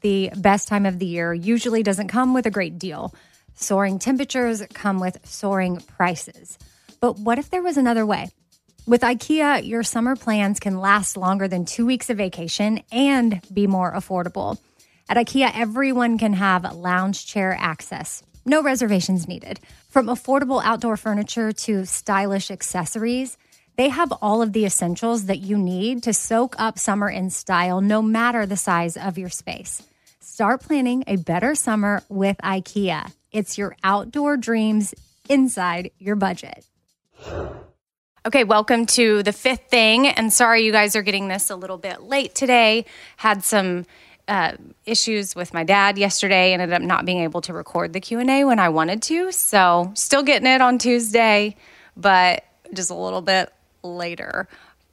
[0.00, 3.14] the best time of the year, usually doesn't come with a great deal.
[3.54, 6.58] Soaring temperatures come with soaring prices.
[7.00, 8.30] But what if there was another way?
[8.86, 13.66] With IKEA, your summer plans can last longer than two weeks of vacation and be
[13.66, 14.58] more affordable.
[15.08, 18.22] At IKEA, everyone can have lounge chair access.
[18.46, 19.60] No reservations needed.
[19.90, 23.36] From affordable outdoor furniture to stylish accessories,
[23.76, 27.80] they have all of the essentials that you need to soak up summer in style,
[27.80, 29.82] no matter the size of your space.
[30.30, 33.12] Start planning a better summer with IKEA.
[33.32, 34.94] It's your outdoor dreams
[35.30, 36.66] inside your budget.
[38.26, 40.06] Okay, welcome to the fifth thing.
[40.06, 42.84] And sorry, you guys are getting this a little bit late today.
[43.16, 43.86] Had some
[44.28, 44.52] uh,
[44.84, 46.52] issues with my dad yesterday.
[46.52, 49.32] Ended up not being able to record the Q and A when I wanted to.
[49.32, 51.56] So still getting it on Tuesday,
[51.96, 53.50] but just a little bit
[53.82, 54.46] later.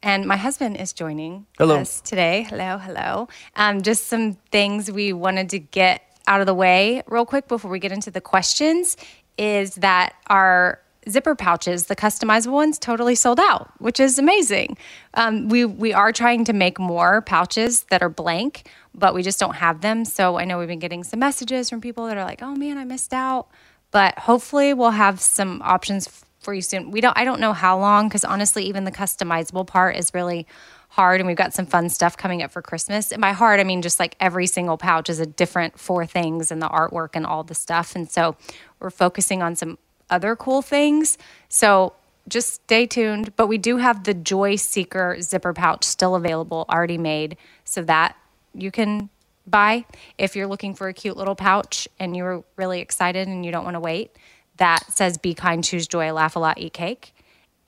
[0.06, 1.80] And my husband is joining hello.
[1.80, 2.46] us today.
[2.48, 3.28] Hello, hello.
[3.56, 7.72] Um, just some things we wanted to get out of the way real quick before
[7.72, 8.98] we get into the questions.
[9.40, 10.80] Is that our
[11.10, 14.78] zipper pouches, the customizable ones, totally sold out, which is amazing.
[15.16, 19.40] Um, we we are trying to make more pouches that are blank, but we just
[19.40, 20.06] don't have them.
[20.06, 22.78] So I know we've been getting some messages from people that are like, "Oh man,
[22.78, 23.48] I missed out."
[23.90, 26.92] But hopefully, we'll have some options for you soon.
[26.92, 27.18] We don't.
[27.18, 30.48] I don't know how long because honestly, even the customizable part is really
[30.90, 33.12] hard and we've got some fun stuff coming up for Christmas.
[33.12, 36.52] And by hard, I mean just like every single pouch is a different four things
[36.52, 37.96] and the artwork and all the stuff.
[37.96, 38.38] And so
[38.80, 39.78] we're focusing on some
[40.10, 41.18] other cool things.
[41.50, 41.94] So
[42.30, 43.36] just stay tuned.
[43.36, 47.36] But we do have the Joy Seeker zipper pouch still available, already made,
[47.66, 48.16] so that
[48.54, 49.10] you can
[49.48, 49.86] buy
[50.18, 53.64] if you're looking for a cute little pouch and you're really excited and you don't
[53.64, 54.16] want to wait.
[54.58, 57.14] That says Be Kind, Choose Joy, Laugh a Lot, Eat Cake.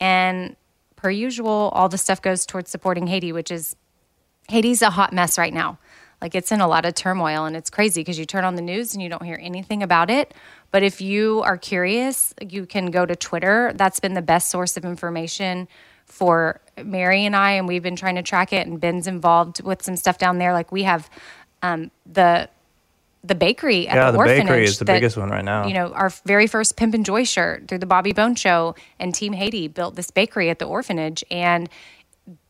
[0.00, 0.56] And
[0.96, 3.76] per usual, all the stuff goes towards supporting Haiti, which is
[4.48, 5.78] Haiti's a hot mess right now.
[6.20, 8.62] Like it's in a lot of turmoil and it's crazy because you turn on the
[8.62, 10.34] news and you don't hear anything about it.
[10.70, 13.72] But if you are curious, you can go to Twitter.
[13.74, 15.68] That's been the best source of information
[16.06, 18.66] for Mary and I, and we've been trying to track it.
[18.66, 20.52] And Ben's involved with some stuff down there.
[20.52, 21.08] Like we have
[21.62, 22.48] um, the
[23.24, 23.98] the bakery at the orphanage.
[23.98, 24.46] yeah, the, the orphanage.
[24.46, 25.66] bakery is the that, biggest one right now.
[25.66, 29.14] You know, our very first Pimp and Joy shirt through the Bobby Bones Show and
[29.14, 31.68] Team Haiti built this bakery at the orphanage, and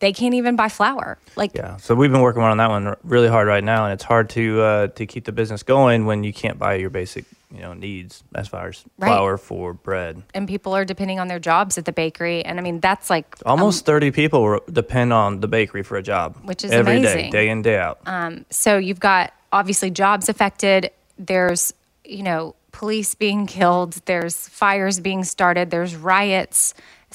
[0.00, 1.18] they can't even buy flour.
[1.36, 4.04] Like, yeah, so we've been working on that one really hard right now, and it's
[4.04, 7.24] hard to uh, to keep the business going when you can't buy your basic
[7.54, 9.08] you know needs as far as Right.
[9.08, 10.22] flour for bread.
[10.34, 13.36] and people are depending on their jobs at the bakery, and I mean that's like
[13.46, 17.30] Almost thirty people depend on the bakery for a job, Which is every day, amazing.
[17.32, 17.98] day in day out.
[18.06, 20.90] Um, So you've got obviously jobs affected.
[21.18, 21.72] There's,
[22.04, 23.94] you know, police being killed.
[24.04, 25.70] There's fires being started.
[25.70, 26.74] There's riots.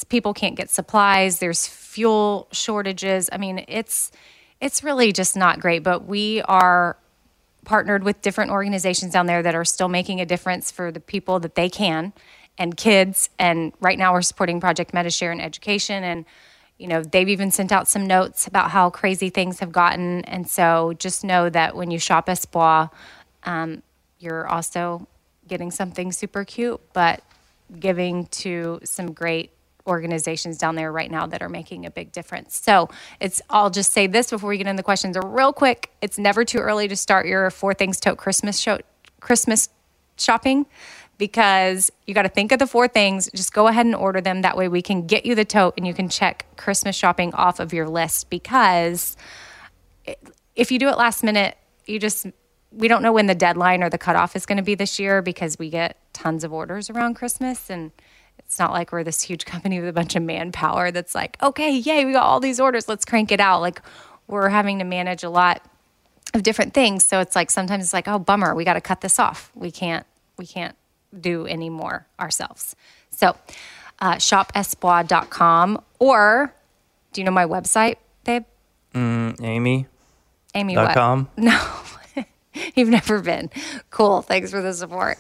[0.10, 1.38] People can't get supplies.
[1.40, 3.30] There's fuel shortages.
[3.32, 4.12] I mean, it's
[4.60, 5.84] it's really just not great.
[5.84, 6.98] But we are
[7.66, 11.40] partnered with different organizations down there that are still making a difference for the people
[11.40, 12.12] that they can
[12.58, 13.30] and kids.
[13.38, 16.04] And right now we're supporting Project Medishare in education.
[16.04, 16.26] And,
[16.78, 20.26] you know, they've even sent out some notes about how crazy things have gotten.
[20.26, 22.90] And so just know that when you shop Espoir,
[23.44, 23.82] um,
[24.20, 25.08] you're also
[25.48, 27.22] getting something super cute, but
[27.80, 29.52] giving to some great
[29.88, 32.56] organizations down there right now that are making a big difference.
[32.56, 32.90] So
[33.20, 35.92] it's I'll just say this before we get into the questions real quick.
[36.02, 38.80] It's never too early to start your four things tote Christmas show
[39.20, 39.70] Christmas
[40.18, 40.66] shopping
[41.18, 43.30] because you got to think of the four things.
[43.36, 44.42] Just go ahead and order them.
[44.42, 47.60] That way we can get you the tote and you can check Christmas shopping off
[47.60, 49.16] of your list because
[50.56, 52.28] if you do it last minute, you just
[52.72, 55.22] we don't know when the deadline or the cutoff is going to be this year
[55.22, 57.92] because we get tons of orders around Christmas and
[58.40, 61.76] it's not like we're this huge company with a bunch of manpower that's like, okay,
[61.76, 63.62] yay, we got all these orders, let's crank it out.
[63.62, 63.82] Like
[64.28, 65.62] we're having to manage a lot
[66.34, 67.06] of different things.
[67.06, 69.52] So it's like sometimes it's like, oh bummer, we got to cut this off.
[69.56, 70.06] We can't
[70.38, 70.76] we can't
[71.20, 72.76] do any more ourselves.
[73.12, 73.36] So
[74.00, 76.54] uh, shopespoir.com or
[77.12, 78.44] do you know my website, babe?
[78.94, 79.88] Mm, Amy.
[80.56, 80.94] Amy Dot what?
[80.94, 81.30] com.
[81.38, 81.60] No.
[82.76, 83.50] You've never been.
[83.90, 84.22] Cool.
[84.22, 85.18] Thanks for the support.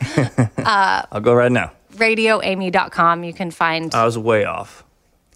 [0.58, 1.72] I'll go right now.
[1.96, 3.24] radioamy.com.
[3.24, 3.94] You can find.
[3.94, 4.84] I was way off.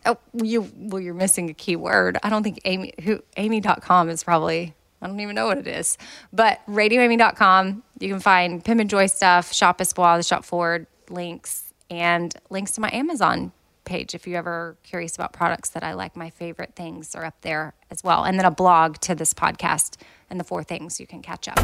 [0.06, 0.70] oh, you.
[0.76, 2.18] Well, you're missing a key word.
[2.24, 2.94] I don't think Amy.
[3.04, 4.74] Who Amy.com is probably.
[5.02, 5.98] I don't even know what it is.
[6.34, 7.84] But radioamy.com.
[8.00, 12.72] You can find Pim and Joy stuff, Shop Espoir, the Shop Forward links, and links
[12.74, 13.52] to my Amazon
[13.86, 16.16] page if you're ever curious about products that I like.
[16.16, 19.96] My favorite things are up there as well, and then a blog to this podcast
[20.30, 21.58] and the four things you can catch up.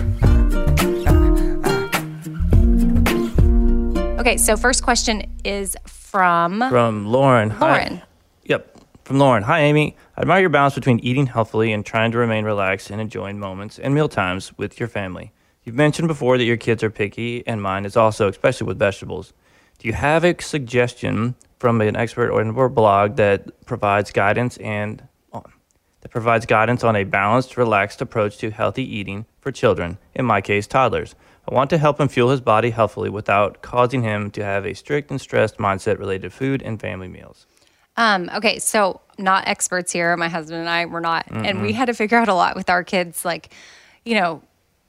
[4.23, 7.49] Okay, so first question is from From Lauren.
[7.49, 7.67] Hi.
[7.67, 8.01] Lauren.
[8.45, 8.77] Yep.
[9.03, 9.43] From Lauren.
[9.43, 9.97] Hi, Amy.
[10.15, 13.79] I admire your balance between eating healthfully and trying to remain relaxed and enjoying moments
[13.79, 15.33] and meal times with your family.
[15.65, 19.33] You've mentioned before that your kids are picky, and mine is also, especially with vegetables.
[19.77, 25.05] Do you have a suggestion from an expert or a blog that provides guidance and
[25.33, 30.39] that provides guidance on a balanced, relaxed approach to healthy eating for children, in my
[30.39, 31.13] case, toddlers?
[31.50, 34.74] I want to help him fuel his body healthfully without causing him to have a
[34.74, 37.45] strict and stressed mindset related to food and family meals.
[37.98, 40.16] Um, okay, so not experts here.
[40.18, 42.69] My husband and I were not, and we had to figure out a lot with
[42.69, 43.54] our kids, like,
[44.04, 44.42] you know,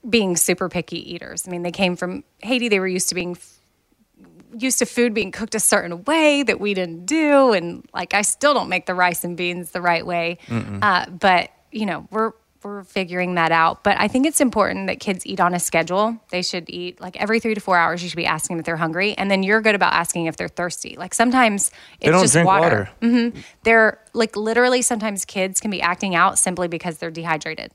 [0.08, 1.46] being super picky eaters.
[1.46, 2.68] I mean, they came from Haiti.
[2.68, 3.36] They were used to being
[4.56, 8.22] used to food being cooked a certain way that we didn't do, and like I
[8.22, 10.38] still don't make the rice and beans the right way.
[10.82, 12.32] Uh, but you know, we're
[12.64, 13.84] we're figuring that out.
[13.84, 16.18] But I think it's important that kids eat on a schedule.
[16.30, 18.02] They should eat like every three to four hours.
[18.02, 20.48] You should be asking if they're hungry, and then you're good about asking if they're
[20.48, 20.96] thirsty.
[20.98, 21.68] Like sometimes
[22.00, 22.62] it's They don't just drink water.
[22.62, 22.90] water.
[23.02, 23.40] Mm-hmm.
[23.62, 27.72] They're like literally sometimes kids can be acting out simply because they're dehydrated,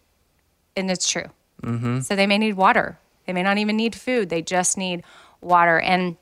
[0.75, 1.30] and it's true.
[1.63, 2.00] Mm-hmm.
[2.01, 2.97] So they may need water.
[3.25, 4.30] They may not even need food.
[4.30, 5.03] They just need
[5.42, 5.80] water.
[5.80, 6.18] And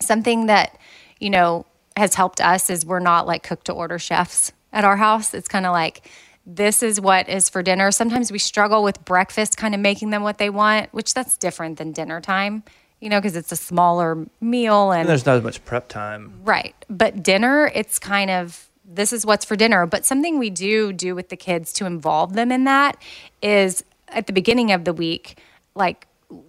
[0.00, 0.78] something that
[1.20, 1.66] you know
[1.96, 5.34] has helped us is we're not like cook to order chefs at our house.
[5.34, 6.08] It's kind of like
[6.48, 7.90] this is what is for dinner.
[7.90, 11.76] Sometimes we struggle with breakfast, kind of making them what they want, which that's different
[11.76, 12.64] than dinner time.
[13.00, 16.40] You know, because it's a smaller meal and And there's not as much prep time.
[16.42, 16.74] Right.
[16.90, 19.86] But dinner, it's kind of this is what's for dinner.
[19.86, 23.00] But something we do do with the kids to involve them in that
[23.42, 25.38] is at the beginning of the week,
[25.74, 26.08] like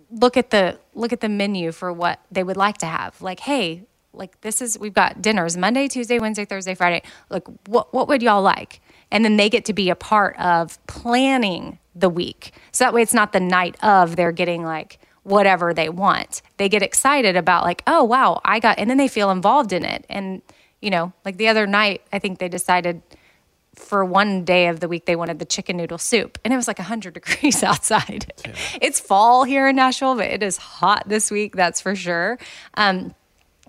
[0.09, 3.21] look at the look at the menu for what they would like to have.
[3.21, 7.03] Like, hey, like this is we've got dinners Monday, Tuesday, Wednesday, Thursday, Friday.
[7.29, 8.81] Like what what would y'all like?
[9.11, 12.53] And then they get to be a part of planning the week.
[12.71, 16.41] So that way it's not the night of they're getting like whatever they want.
[16.57, 19.83] They get excited about like, oh wow, I got and then they feel involved in
[19.85, 20.05] it.
[20.09, 20.41] And
[20.81, 23.01] you know, like the other night, I think they decided
[23.75, 26.67] for one day of the week they wanted the chicken noodle soup and it was
[26.67, 28.33] like 100 degrees outside
[28.81, 32.37] it's fall here in nashville but it is hot this week that's for sure
[32.73, 33.15] um,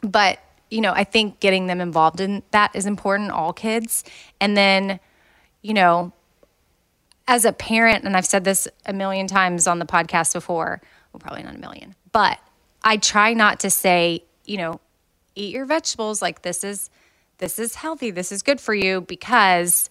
[0.03, 0.39] but
[0.71, 4.05] you know i think getting them involved in that is important all kids
[4.41, 5.01] and then
[5.63, 6.13] you know
[7.29, 10.81] as a parent and i've said this a million times on the podcast before
[11.13, 12.39] well probably not a million but
[12.83, 14.81] i try not to say you know
[15.35, 16.91] eat your vegetables like this is
[17.39, 19.91] this is healthy this is good for you because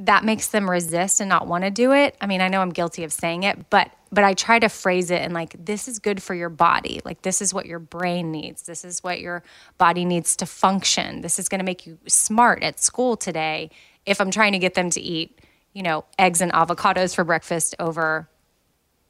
[0.00, 2.16] that makes them resist and not want to do it.
[2.20, 5.10] I mean, I know I'm guilty of saying it, but but I try to phrase
[5.10, 7.00] it and like this is good for your body.
[7.04, 8.62] Like this is what your brain needs.
[8.62, 9.42] This is what your
[9.78, 11.20] body needs to function.
[11.20, 13.70] This is going to make you smart at school today.
[14.06, 15.40] If I'm trying to get them to eat,
[15.72, 18.28] you know, eggs and avocados for breakfast over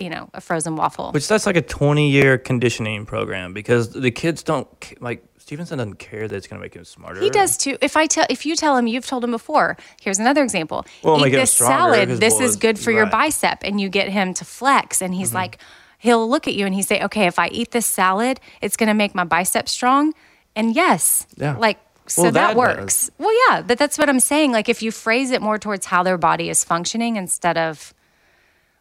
[0.00, 1.12] you know, a frozen waffle.
[1.12, 4.68] Which that's like a 20 year conditioning program because the kids don't
[5.00, 7.20] like Stevenson doesn't care that it's going to make him smarter.
[7.20, 7.76] He does too.
[7.82, 9.76] If I tell, if you tell him, you've told him before.
[10.00, 10.86] Here's another example.
[11.02, 12.08] Well, Eat this salad.
[12.08, 13.12] This is good for your right.
[13.12, 13.20] Mm-hmm.
[13.20, 15.02] bicep, and you get him to flex.
[15.02, 15.58] And he's like,
[15.98, 18.86] he'll look at you and he say, "Okay, if I eat this salad, it's going
[18.86, 20.14] to make my bicep strong."
[20.56, 21.58] And yes, Yeah.
[21.58, 23.10] like so Well, that, that works.
[23.18, 24.50] Well, yeah, but that's what I'm saying.
[24.50, 27.92] Like if you phrase it more towards how their body is functioning instead of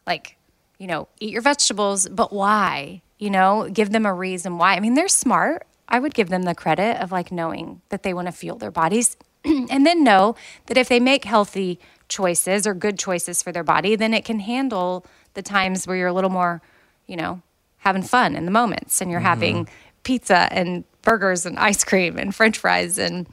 [0.08, 0.38] like,
[0.80, 3.02] you know, eat your vegetables, but why?
[3.20, 4.76] you know, give them a reason why.
[4.76, 5.66] I mean, they're smart.
[5.88, 8.72] I would give them the credit of like knowing that they want to fuel their
[8.72, 10.36] bodies and then know
[10.68, 14.40] that if they make healthy choices or good choices for their body, then it can
[14.40, 16.62] handle the times where you're a little more,
[17.08, 17.42] you know,
[17.78, 19.28] having fun in the moments and you're mm-hmm.
[19.28, 19.68] having
[20.04, 23.28] pizza and burgers and ice cream and french fries and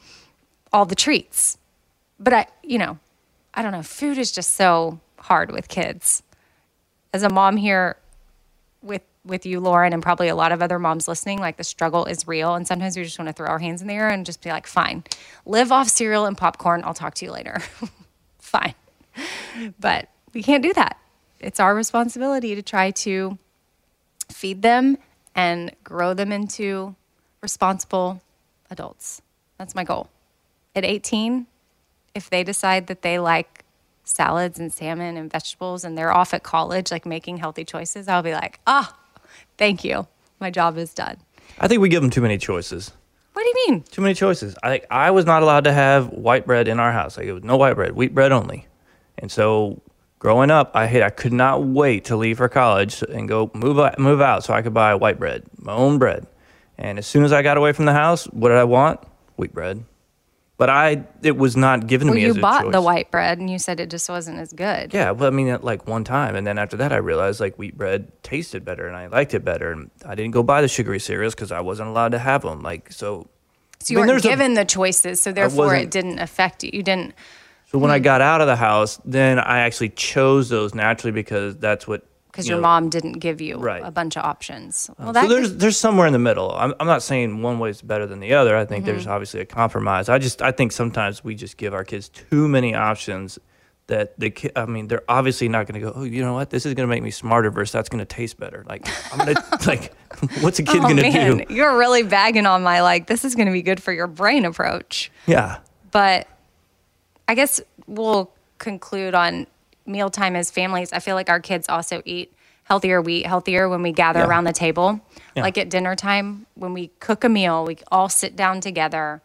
[0.73, 1.59] all the treats.
[2.19, 2.99] But I, you know,
[3.55, 6.23] I don't know, food is just so hard with kids.
[7.13, 7.97] As a mom here
[8.83, 12.05] with with you, Lauren, and probably a lot of other moms listening, like the struggle
[12.05, 12.55] is real.
[12.55, 14.51] And sometimes we just want to throw our hands in the air and just be
[14.51, 15.05] like, fine,
[15.47, 16.83] live off cereal and popcorn.
[16.85, 17.63] I'll talk to you later.
[18.39, 18.75] fine.
[19.79, 20.99] But we can't do that.
[21.39, 23.39] It's our responsibility to try to
[24.29, 24.99] feed them
[25.35, 26.95] and grow them into
[27.41, 28.21] responsible
[28.71, 29.23] adults.
[29.57, 30.11] That's my goal.
[30.75, 31.47] At 18,
[32.15, 33.65] if they decide that they like
[34.05, 38.23] salads and salmon and vegetables and they're off at college, like making healthy choices, I'll
[38.23, 39.00] be like, ah, oh,
[39.61, 40.09] thank you.
[40.41, 41.19] My job is done.
[41.61, 42.93] I think we give them too many choices.
[43.35, 43.83] What do you mean?
[43.83, 44.57] Too many choices.
[44.65, 47.17] I I was not allowed to have white bread in our house.
[47.17, 48.67] Like it was no white bread, wheat bread only.
[49.19, 49.81] And so
[50.19, 53.79] growing up, I hate, I could not wait to leave for college and go move
[53.79, 56.27] out, move out so I could buy white bread, my own bread.
[56.79, 59.01] And as soon as I got away from the house, what did I want?
[59.37, 59.85] Wheat bread.
[60.61, 62.27] But I, it was not given well, to me.
[62.27, 64.93] You bought the white bread, and you said it just wasn't as good.
[64.93, 67.57] Yeah, well, I mean, at like one time, and then after that, I realized like
[67.57, 69.73] wheat bread tasted better, and I liked it better.
[69.73, 72.61] And I didn't go buy the sugary cereals because I wasn't allowed to have them.
[72.61, 73.27] Like so.
[73.79, 76.69] So you I mean, weren't given a, the choices, so therefore it didn't affect you.
[76.75, 77.15] You didn't.
[77.71, 78.05] So when I hmm.
[78.05, 82.47] got out of the house, then I actually chose those naturally because that's what because
[82.47, 83.83] you your know, mom didn't give you right.
[83.85, 84.91] a bunch of options.
[84.99, 86.53] Well, so there's there's somewhere in the middle.
[86.53, 88.57] I'm I'm not saying one way is better than the other.
[88.57, 88.93] I think mm-hmm.
[88.93, 90.09] there's obviously a compromise.
[90.09, 93.39] I just I think sometimes we just give our kids too many options
[93.91, 94.53] that the kid.
[94.57, 95.93] I mean, they're obviously not going to go.
[95.95, 96.51] Oh, you know what?
[96.51, 97.51] This is going to make me smarter.
[97.51, 98.65] Versus that's going to taste better.
[98.67, 99.93] Like I'm gonna like,
[100.41, 101.55] what's a kid oh, going to do?
[101.55, 103.07] You're really bagging on my like.
[103.07, 105.13] This is going to be good for your brain approach.
[105.27, 105.59] Yeah.
[105.91, 106.27] But
[107.29, 109.47] I guess we'll conclude on
[109.91, 112.33] mealtime as families, I feel like our kids also eat
[112.65, 113.03] healthier.
[113.03, 114.27] We eat healthier when we gather yeah.
[114.27, 115.01] around the table.
[115.35, 115.43] Yeah.
[115.43, 119.23] Like at dinner time, when we cook a meal, we all sit down together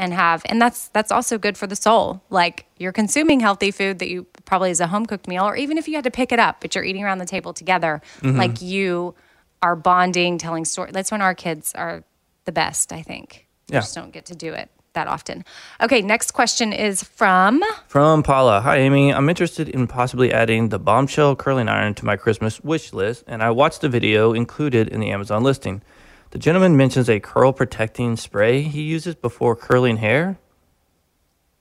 [0.00, 2.22] and have and that's that's also good for the soul.
[2.30, 5.76] Like you're consuming healthy food that you probably is a home cooked meal, or even
[5.76, 8.38] if you had to pick it up, but you're eating around the table together, mm-hmm.
[8.38, 9.14] like you
[9.60, 10.92] are bonding, telling stories.
[10.92, 12.04] That's when our kids are
[12.44, 13.46] the best, I think.
[13.68, 13.80] Yeah.
[13.80, 15.44] just don't get to do it that often.
[15.80, 18.60] Okay, next question is from from Paula.
[18.60, 19.14] Hi, Amy.
[19.14, 23.42] I'm interested in possibly adding the bombshell curling iron to my Christmas wish list, and
[23.42, 25.82] I watched the video included in the Amazon listing.
[26.30, 30.36] The gentleman mentions a curl protecting spray he uses before curling hair,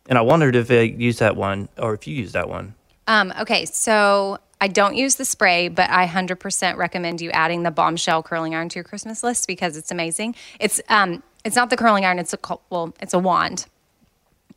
[0.09, 2.73] and I wondered if they use that one or if you use that one.
[3.05, 7.71] Um, okay, so I don't use the spray, but I 100% recommend you adding the
[7.71, 10.35] bombshell curling iron to your Christmas list because it's amazing.
[10.59, 12.19] It's um, it's not the curling iron.
[12.19, 12.39] It's a
[12.69, 13.65] well, it's a wand,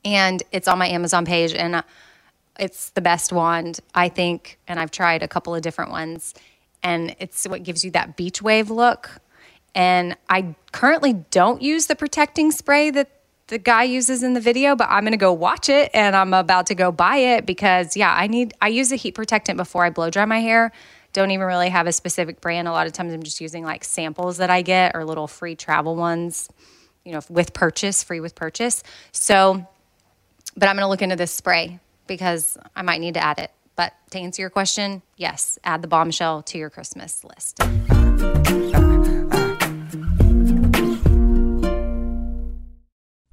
[0.05, 1.85] and it's on my Amazon page, and
[2.59, 4.59] it's the best wand I think.
[4.67, 6.35] And I've tried a couple of different ones,
[6.83, 9.21] and it's what gives you that beach wave look.
[9.73, 13.09] And I currently don't use the protecting spray that
[13.47, 16.35] the guy uses in the video, but I'm going to go watch it and I'm
[16.35, 19.85] about to go buy it because yeah, I need I use a heat protectant before
[19.85, 20.73] I blow dry my hair.
[21.13, 22.67] Don't even really have a specific brand.
[22.67, 25.55] A lot of times I'm just using like samples that I get or little free
[25.55, 26.49] travel ones
[27.05, 28.83] you know, with purchase, free with purchase.
[29.13, 29.67] So,
[30.57, 33.51] but I'm going to look into this spray because I might need to add it.
[33.77, 37.61] But to answer your question, yes, add the bombshell to your Christmas list.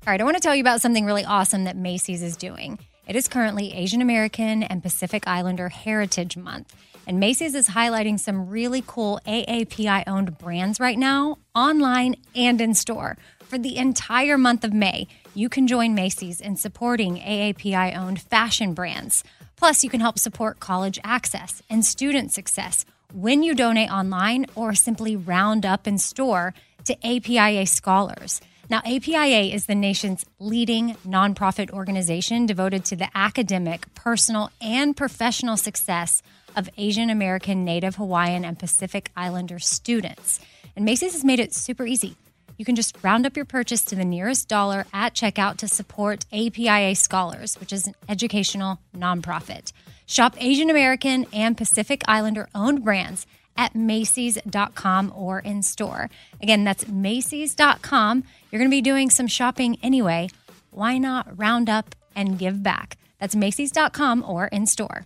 [0.08, 2.80] All right, I want to tell you about something really awesome that Macy's is doing.
[3.08, 6.74] It is currently Asian American and Pacific Islander Heritage Month.
[7.06, 12.74] And Macy's is highlighting some really cool AAPI owned brands right now, online and in
[12.74, 13.18] store.
[13.48, 18.74] For the entire month of May, you can join Macy's in supporting AAPI owned fashion
[18.74, 19.24] brands.
[19.56, 24.75] Plus, you can help support college access and student success when you donate online or
[24.75, 28.42] simply round up in store to APIA scholars.
[28.70, 35.56] Now, APIA is the nation's leading nonprofit organization devoted to the academic, personal, and professional
[35.56, 36.22] success
[36.58, 40.42] of Asian American, Native Hawaiian, and Pacific Islander students.
[40.75, 42.18] And Macy's has made it super easy.
[42.58, 46.26] You can just round up your purchase to the nearest dollar at checkout to support
[46.34, 49.72] APIA Scholars, which is an educational nonprofit.
[50.06, 56.10] Shop Asian American and Pacific Islander owned brands at Macy's.com or in store.
[56.42, 58.24] Again, that's Macy's.com.
[58.52, 60.30] You're going to be doing some shopping anyway.
[60.72, 62.98] Why not round up and give back?
[63.20, 65.06] That's Macy's.com or in store.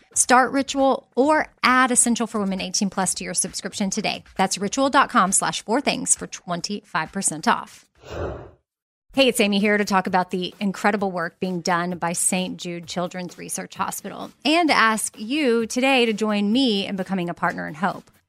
[0.13, 4.23] Start Ritual or add Essential for Women 18 plus to your subscription today.
[4.37, 7.85] That's ritual.com slash four things for 25% off.
[9.13, 12.55] Hey, it's Amy here to talk about the incredible work being done by St.
[12.55, 17.67] Jude Children's Research Hospital and ask you today to join me in becoming a partner
[17.67, 18.09] in hope.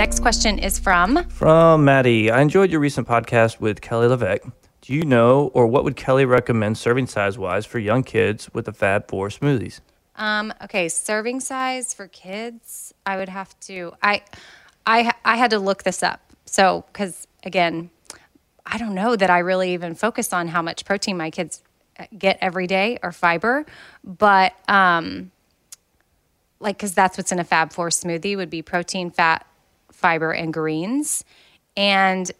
[0.00, 2.30] Next question is from From Maddie.
[2.30, 4.50] I enjoyed your recent podcast with Kelly LeVeque.
[4.80, 8.64] Do you know or what would Kelly recommend serving size wise for young kids with
[8.64, 9.80] the Fab Four smoothies?
[10.16, 12.94] Um, okay, serving size for kids.
[13.04, 13.92] I would have to.
[14.02, 14.22] I,
[14.86, 16.22] I, I had to look this up.
[16.46, 17.90] So, because again,
[18.64, 21.62] I don't know that I really even focus on how much protein my kids
[21.98, 23.66] uh, get every day or fiber,
[24.02, 25.30] but um,
[26.58, 29.46] like because that's what's in a Fab Four smoothie would be protein, fat,
[30.00, 31.24] fiber, and greens.
[31.76, 32.30] And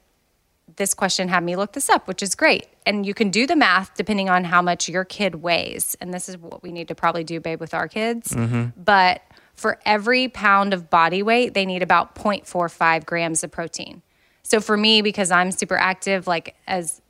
[0.77, 2.67] this question had me look this up, which is great.
[2.87, 5.97] And you can do the math depending on how much your kid weighs.
[6.01, 8.35] And this is what we need to probably do, babe, with our kids.
[8.77, 9.23] But
[9.55, 14.03] for every pound of body weight, they need about 0.45 grams of protein.
[14.43, 17.03] So for me, because I'm super active, like as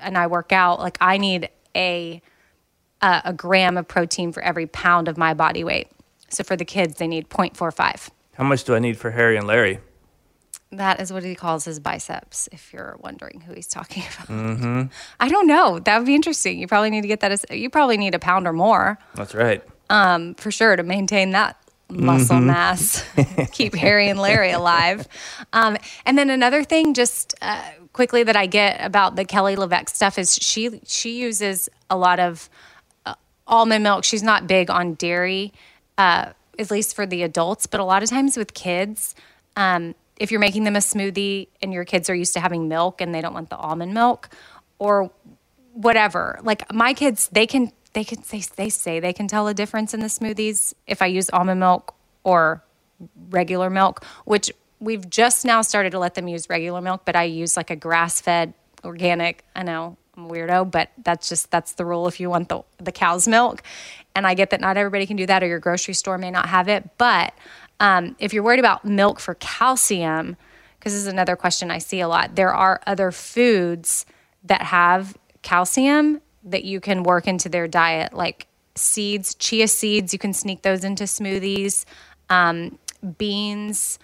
[0.00, 2.20] and I work out, like I need a
[3.00, 5.90] uh, a gram of protein for every pound of my body weight.
[6.28, 8.10] So for the kids, they need 0.45.
[8.42, 9.78] How much do I need for Harry and Larry?
[10.72, 14.88] That is what he calls his biceps, if you're wondering who he's talking about.
[15.20, 15.78] I don't know.
[15.78, 16.58] That would be interesting.
[16.58, 17.30] You probably need to get that.
[17.30, 19.62] As, you probably need a pound or more That's right.
[19.90, 21.56] um, for sure to maintain that
[21.88, 23.04] muscle mass,
[23.52, 25.06] keep Harry and Larry alive.
[25.52, 29.88] Um, and then another thing, just uh, quickly that I get about the Kelly LeVeque
[29.88, 32.50] stuff is she she uses a lot of
[33.06, 33.14] uh,
[33.46, 34.02] almond milk.
[34.02, 35.52] She's not big on dairy,
[35.96, 39.14] uh, at least for the adults, but a lot of times with kids.
[39.56, 43.00] Um, if you're making them a smoothie and your kids are used to having milk
[43.00, 44.28] and they don't want the almond milk
[44.78, 45.10] or
[45.72, 49.54] whatever like my kids they can they can they, they say they can tell a
[49.54, 52.62] difference in the smoothies if i use almond milk or
[53.30, 57.24] regular milk which we've just now started to let them use regular milk but i
[57.24, 58.52] use like a grass-fed
[58.84, 62.48] organic i know i'm a weirdo but that's just that's the rule if you want
[62.48, 63.62] the, the cow's milk
[64.14, 66.46] and i get that not everybody can do that or your grocery store may not
[66.46, 67.34] have it but
[67.80, 70.36] um, if you're worried about milk for calcium
[70.78, 74.06] because this is another question i see a lot there are other foods
[74.44, 80.12] that have calcium that you can work into their diet, like seeds, chia seeds.
[80.12, 81.84] You can sneak those into smoothies.
[82.30, 82.78] Um,
[83.18, 83.98] beans,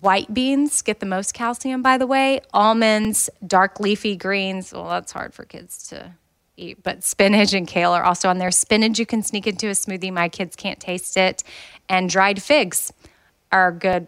[0.00, 2.40] white beans get the most calcium, by the way.
[2.52, 4.72] Almonds, dark leafy greens.
[4.72, 6.12] Well, that's hard for kids to
[6.60, 8.50] eat, but spinach and kale are also on there.
[8.50, 10.12] Spinach you can sneak into a smoothie.
[10.12, 11.42] My kids can't taste it.
[11.88, 12.92] And dried figs
[13.50, 14.06] are good,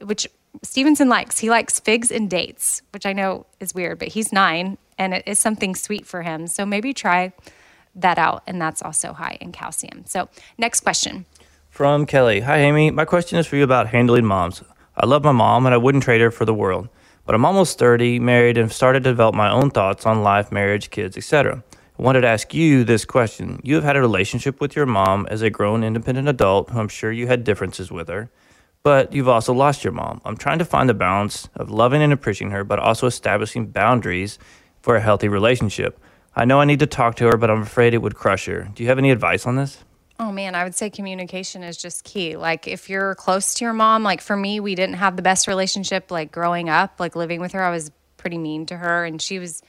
[0.00, 0.26] which
[0.62, 1.38] Stevenson likes.
[1.38, 5.24] He likes figs and dates, which I know is weird, but he's nine and it
[5.26, 6.46] is something sweet for him.
[6.46, 7.32] So maybe try
[7.94, 8.42] that out.
[8.46, 10.04] And that's also high in calcium.
[10.06, 11.26] So, next question.
[11.70, 12.90] From Kelly Hi, Amy.
[12.90, 14.62] My question is for you about handling moms.
[14.96, 16.88] I love my mom and I wouldn't trade her for the world.
[17.26, 20.90] But I'm almost 30, married, and started to develop my own thoughts on life, marriage,
[20.90, 21.64] kids, etc.
[21.98, 23.60] I wanted to ask you this question.
[23.62, 26.88] You have had a relationship with your mom as a grown independent adult who I'm
[26.88, 28.30] sure you had differences with her
[28.84, 30.20] but you've also lost your mom.
[30.24, 34.38] I'm trying to find the balance of loving and appreciating her, but also establishing boundaries
[34.82, 35.98] for a healthy relationship.
[36.36, 38.68] I know I need to talk to her, but I'm afraid it would crush her.
[38.74, 39.82] Do you have any advice on this?
[40.20, 42.36] Oh man, I would say communication is just key.
[42.36, 45.48] Like if you're close to your mom, like for me, we didn't have the best
[45.48, 49.20] relationship like growing up, like living with her, I was pretty mean to her and
[49.20, 49.62] she was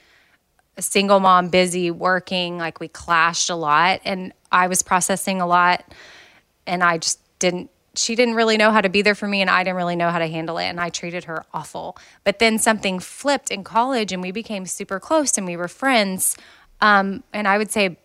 [0.76, 5.46] a single mom, busy working, like we clashed a lot and I was processing a
[5.46, 5.84] lot
[6.66, 9.48] and I just didn't she didn't really know how to be there for me and
[9.48, 11.96] I didn't really know how to handle it and I treated her awful.
[12.24, 16.36] But then something flipped in college and we became super close and we were friends.
[16.82, 17.98] Um, and I would say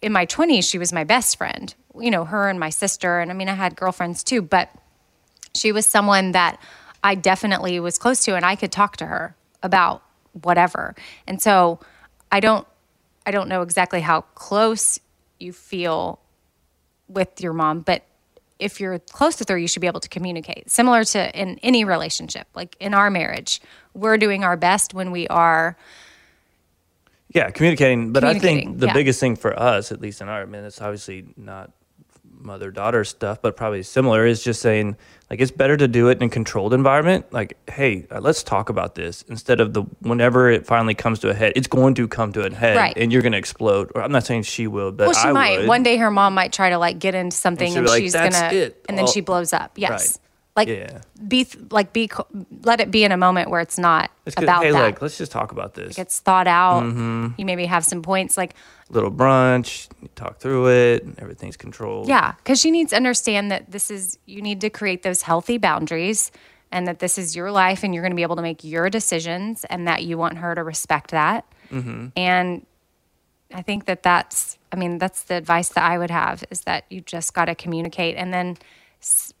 [0.00, 1.74] in my 20s she was my best friend.
[1.98, 4.70] You know, her and my sister and I mean I had girlfriends too, but
[5.54, 6.58] she was someone that
[7.04, 10.94] I definitely was close to and I could talk to her about whatever.
[11.26, 11.80] And so
[12.30, 12.66] I don't
[13.26, 14.98] I don't know exactly how close
[15.38, 16.20] you feel
[17.08, 18.04] with your mom, but
[18.58, 20.70] if you're close to her, you should be able to communicate.
[20.70, 23.60] Similar to in any relationship, like in our marriage,
[23.94, 25.76] we're doing our best when we are.
[27.32, 28.12] Yeah, communicating.
[28.12, 28.92] But communicating, I think the yeah.
[28.92, 31.70] biggest thing for us, at least in our, I mean, it's obviously not
[32.40, 34.96] mother daughter stuff, but probably similar is just saying
[35.30, 37.32] like it's better to do it in a controlled environment.
[37.32, 41.30] Like, hey, uh, let's talk about this instead of the whenever it finally comes to
[41.30, 42.96] a head, it's going to come to a head, right.
[42.96, 43.92] and you're going to explode.
[43.94, 45.58] Or I'm not saying she will, but well, she I might.
[45.58, 45.68] Would.
[45.68, 48.14] One day, her mom might try to like get into something, and, and like, she's
[48.14, 49.10] gonna, and then oh.
[49.10, 49.72] she blows up.
[49.76, 49.90] Yes.
[49.90, 50.29] Right.
[50.60, 51.00] Like yeah.
[51.26, 52.10] be like be
[52.62, 54.82] let it be in a moment where it's not it's about hey, that.
[54.82, 55.96] Like, let's just talk about this.
[55.96, 56.82] Like it's thought out.
[56.82, 57.28] Mm-hmm.
[57.38, 58.54] You maybe have some points like
[58.90, 62.08] little brunch, talk through it, everything's controlled.
[62.08, 65.58] Yeah, because she needs to understand that this is you need to create those healthy
[65.58, 66.30] boundaries
[66.72, 68.90] and that this is your life and you're going to be able to make your
[68.90, 71.44] decisions and that you want her to respect that.
[71.70, 72.08] Mm-hmm.
[72.16, 72.66] And
[73.52, 76.84] I think that that's I mean that's the advice that I would have is that
[76.90, 78.58] you just got to communicate and then
[79.02, 79.32] s-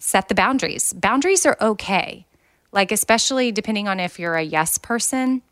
[0.00, 0.92] set the boundaries.
[0.94, 2.26] Boundaries are okay.
[2.72, 5.42] Like especially depending on if you're a yes person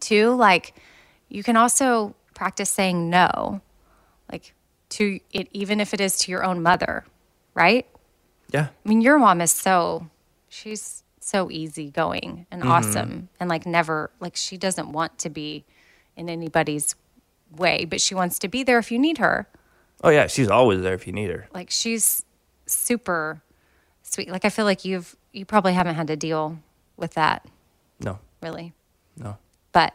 [0.00, 0.74] too, like
[1.28, 3.60] you can also practice saying no,
[4.30, 4.54] like
[4.90, 7.04] to it, even if it is to your own mother,
[7.54, 7.86] right?
[8.50, 8.68] Yeah.
[8.84, 10.08] I mean, your mom is so,
[10.48, 12.70] she's so easygoing and mm-hmm.
[12.70, 15.64] awesome and like never, like she doesn't want to be
[16.16, 16.94] in anybody's
[17.56, 19.48] way, but she wants to be there if you need her.
[20.04, 20.26] Oh, yeah.
[20.26, 21.48] She's always there if you need her.
[21.54, 22.24] Like she's
[22.66, 23.42] super
[24.12, 24.28] sweet.
[24.28, 26.58] Like I feel like you've, you probably haven't had to deal
[26.96, 27.46] with that.
[28.00, 28.18] No.
[28.42, 28.72] Really?
[29.16, 29.38] No.
[29.72, 29.94] But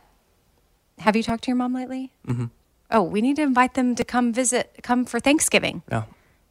[0.99, 2.11] have you talked to your mom lately?
[2.27, 2.45] Mm-hmm.
[2.89, 5.83] Oh, we need to invite them to come visit, come for Thanksgiving.
[5.91, 6.03] Yeah.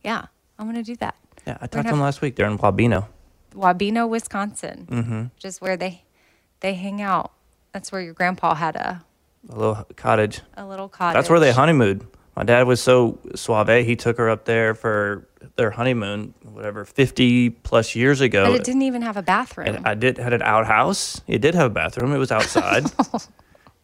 [0.05, 0.27] Yeah,
[0.59, 1.17] I'm going to do that.
[1.47, 2.37] Yeah, I talked to them last week.
[2.37, 3.07] They're in Wabeno.
[3.55, 5.23] Wabeno, Wisconsin, mm-hmm.
[5.35, 6.05] which is where they
[6.61, 7.33] they hang out.
[7.73, 9.05] That's where your grandpa had a
[9.49, 10.41] a little cottage.
[10.57, 11.15] A little cottage.
[11.15, 12.07] That's where they honeymooned.
[12.37, 13.87] My dad was so suave.
[13.87, 18.47] He took her up there for their honeymoon, whatever, fifty plus years ago.
[18.47, 19.69] But it didn't even have a bathroom.
[19.69, 21.23] And I did had an outhouse.
[21.27, 22.13] It did have a bathroom.
[22.13, 22.85] It was outside.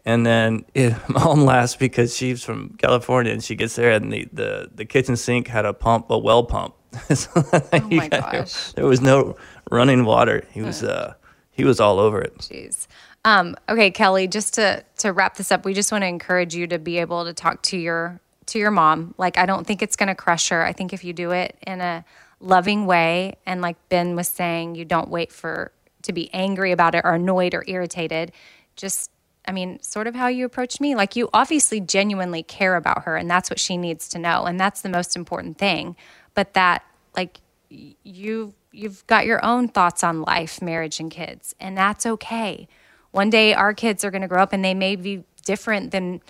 [0.05, 4.29] And then it, mom laughs because she's from California and she gets there and the,
[4.33, 6.75] the, the kitchen sink had a pump, a well pump.
[7.11, 8.73] oh my gosh.
[8.73, 9.37] There was no
[9.71, 10.45] running water.
[10.51, 11.15] He was uh
[11.51, 12.37] he was all over it.
[12.39, 12.87] Jeez.
[13.25, 16.67] Um, okay, Kelly, just to to wrap this up, we just want to encourage you
[16.67, 18.21] to be able to talk to your
[18.53, 19.15] to your mom.
[19.19, 20.65] Like I don't think it's going to crush her.
[20.65, 22.05] I think if you do it in a
[22.41, 26.95] loving way and like Ben was saying, you don't wait for to be angry about
[26.95, 28.33] it or annoyed or irritated.
[28.77, 29.11] Just
[29.47, 30.95] I mean, sort of how you approached me.
[30.95, 34.61] Like you obviously genuinely care about her and that's what she needs to know and
[34.61, 35.97] that's the most important thing.
[36.35, 36.85] But that
[37.17, 42.69] like you've you've got your own thoughts on life, marriage and kids, and that's okay.
[43.13, 46.21] One day our kids are going to grow up and they may be different than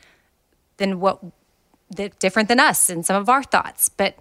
[0.76, 1.20] than what
[1.94, 4.16] different than us and some of our thoughts, but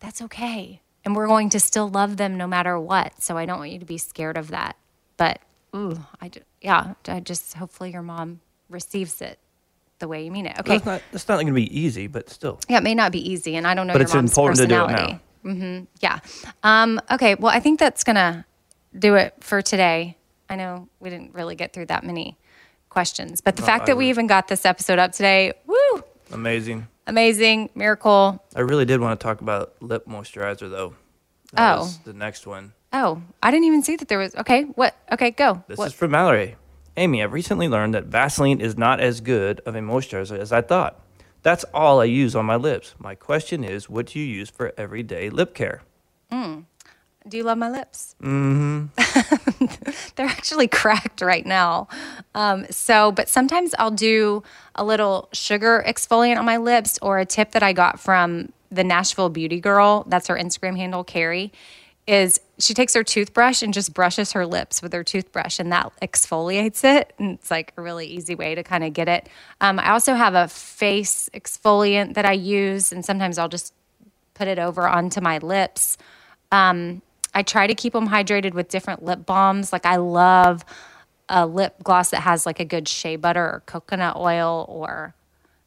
[0.00, 0.80] that's okay.
[1.04, 3.22] And we're going to still love them no matter what.
[3.22, 4.76] So I don't want you to be scared of that.
[5.16, 5.40] But
[5.74, 9.38] ooh, I yeah, I just hopefully your mom receives it
[9.98, 10.58] the way you mean it.
[10.58, 10.76] Okay.
[10.76, 12.58] It's not, it's not going to be easy, but still.
[12.68, 14.58] Yeah, it may not be easy, and I don't know But your it's mom's important
[14.60, 15.20] to do it now.
[15.44, 15.84] Mm-hmm.
[16.00, 16.18] Yeah.
[16.62, 17.34] Um, okay.
[17.34, 18.44] Well, I think that's gonna
[18.98, 20.16] do it for today.
[20.48, 22.36] I know we didn't really get through that many
[22.88, 25.52] questions, but the fact that we even got this episode up today,
[26.32, 26.86] Amazing.
[27.06, 28.42] amazing, miracle.
[28.54, 30.94] I really did want to talk about lip moisturizer though.
[31.52, 31.80] That Oh.
[31.80, 32.72] was the next one.
[32.92, 34.34] Oh, I didn't even see that there was.
[34.36, 34.94] Okay, what?
[35.12, 35.62] Okay, go.
[35.68, 35.88] This What?
[35.88, 36.56] is from Mallory.
[36.96, 40.60] Amy, I've recently learned that Vaseline is not as good of a moisturizer as I
[40.60, 41.00] thought.
[41.42, 42.94] That's all I use on my lips.
[42.98, 45.82] My question is, what do you use for everyday lip care?
[46.30, 46.60] Hmm.
[47.28, 48.16] Do you love my lips?
[48.22, 48.86] Mm-hmm.
[50.16, 51.88] They're actually cracked right now.
[52.34, 54.42] Um, so, but sometimes I'll do
[54.74, 58.84] a little sugar exfoliant on my lips or a tip that I got from the
[58.84, 60.04] Nashville Beauty Girl.
[60.08, 61.52] That's her Instagram handle, Carrie.
[62.06, 65.92] Is she takes her toothbrush and just brushes her lips with her toothbrush, and that
[66.00, 67.12] exfoliates it.
[67.18, 69.28] And it's like a really easy way to kind of get it.
[69.60, 73.74] Um, I also have a face exfoliant that I use, and sometimes I'll just
[74.34, 75.98] put it over onto my lips.
[76.50, 77.02] Um,
[77.34, 79.72] I try to keep them hydrated with different lip balms.
[79.72, 80.64] Like I love
[81.28, 85.14] a lip gloss that has like a good shea butter or coconut oil or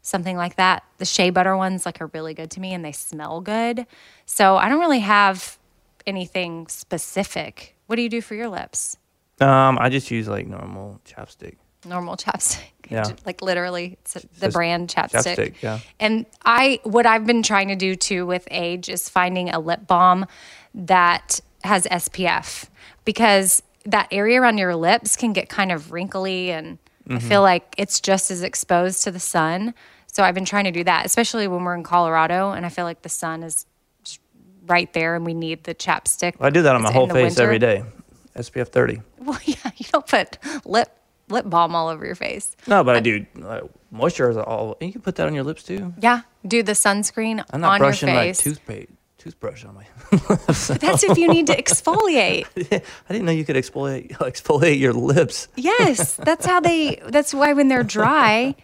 [0.01, 0.83] something like that.
[0.97, 3.87] The shea butter ones like are really good to me and they smell good.
[4.25, 5.57] So I don't really have
[6.05, 7.75] anything specific.
[7.87, 8.97] What do you do for your lips?
[9.39, 11.55] Um, I just use like normal chapstick.
[11.85, 12.59] normal chapstick.
[12.89, 13.05] Yeah.
[13.25, 15.37] Like literally, it's the just brand chapstick.
[15.37, 15.79] chapstick, yeah.
[16.01, 19.87] And I, what I've been trying to do too with age is finding a lip
[19.87, 20.25] balm
[20.75, 22.67] that has SPF
[23.05, 27.27] because that area around your lips can get kind of wrinkly and I Mm-hmm.
[27.27, 29.73] feel like it's just as exposed to the sun.
[30.07, 32.85] So I've been trying to do that, especially when we're in Colorado and I feel
[32.85, 33.65] like the sun is
[34.67, 36.35] right there and we need the chapstick.
[36.39, 37.83] I do that on my whole face every winter.
[37.83, 37.83] day.
[38.37, 39.01] SPF 30.
[39.19, 40.89] Well, yeah, you don't put lip
[41.29, 42.55] lip balm all over your face.
[42.67, 43.61] No, but I do uh,
[43.93, 44.77] moisturizer all.
[44.79, 45.93] You can put that on your lips too.
[45.99, 48.37] Yeah, do the sunscreen I'm not on your brushing my face.
[48.39, 48.89] toothpaste
[49.23, 49.85] toothbrush on my.
[50.75, 52.45] That's if you need to exfoliate.
[53.09, 55.47] I didn't know you could exfoliate exfoliate your lips.
[55.55, 57.01] Yes, that's how they.
[57.07, 58.55] That's why when they're dry,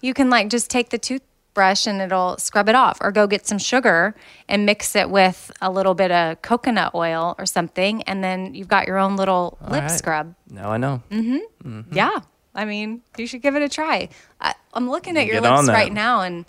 [0.00, 3.46] you can like just take the toothbrush and it'll scrub it off, or go get
[3.46, 4.14] some sugar
[4.48, 8.68] and mix it with a little bit of coconut oil or something, and then you've
[8.68, 9.90] got your own little lip right.
[9.90, 10.34] scrub.
[10.48, 11.02] Now I know.
[11.10, 12.20] mm-hmm Yeah,
[12.54, 14.08] I mean, you should give it a try.
[14.40, 16.44] I, I'm looking at your lips right now and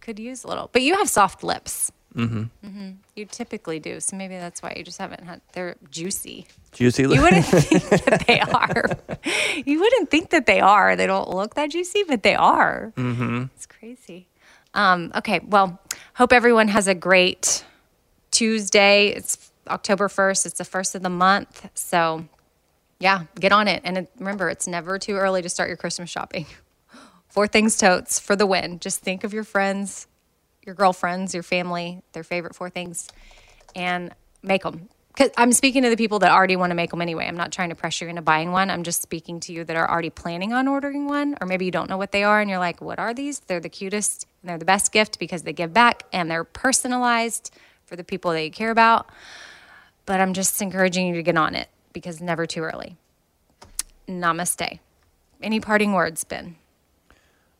[0.00, 1.92] could use a little, but you have soft lips.
[2.14, 2.90] Mm-hmm.
[3.16, 5.40] You typically do, so maybe that's why you just haven't had.
[5.52, 6.46] They're juicy.
[6.72, 8.84] Juicy You wouldn't think that they are.
[9.64, 10.96] You wouldn't think that they are.
[10.96, 12.92] They don't look that juicy, but they are.
[12.96, 13.44] Mm-hmm.
[13.54, 14.28] It's crazy.
[14.74, 15.80] Um, okay, well,
[16.14, 17.64] hope everyone has a great
[18.30, 19.08] Tuesday.
[19.08, 20.46] It's October 1st.
[20.46, 21.68] It's the first of the month.
[21.74, 22.26] So,
[22.98, 23.82] yeah, get on it.
[23.84, 26.46] And it, remember, it's never too early to start your Christmas shopping.
[27.28, 28.78] Four things totes for the win.
[28.78, 30.06] Just think of your friends,
[30.64, 33.08] your girlfriends, your family, their favorite four things,
[33.74, 34.88] and make them.
[35.08, 37.26] Because I'm speaking to the people that already want to make them anyway.
[37.26, 38.70] I'm not trying to pressure you into buying one.
[38.70, 41.70] I'm just speaking to you that are already planning on ordering one, or maybe you
[41.70, 43.40] don't know what they are and you're like, what are these?
[43.40, 47.54] They're the cutest and they're the best gift because they give back and they're personalized
[47.84, 49.10] for the people that you care about.
[50.06, 52.96] But I'm just encouraging you to get on it because never too early.
[54.08, 54.78] Namaste.
[55.42, 56.56] Any parting words, Ben?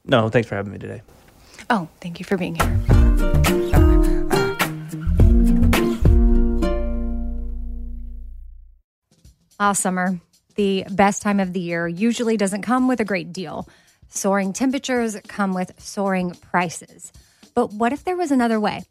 [0.05, 1.03] no, thanks for having me today.
[1.71, 2.79] Oh, thank you for being here.
[9.59, 10.19] Ah, summer,
[10.57, 13.69] the best time of the year, usually doesn't come with a great deal.
[14.09, 17.13] Soaring temperatures come with soaring prices.
[17.55, 18.83] But what if there was another way?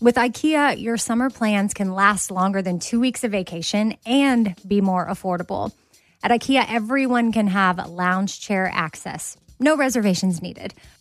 [0.00, 4.80] With IKEA, your summer plans can last longer than two weeks of vacation and be
[4.80, 5.72] more affordable.
[6.22, 9.36] At IKEA, everyone can have lounge chair access.
[9.58, 10.74] No reservations needed.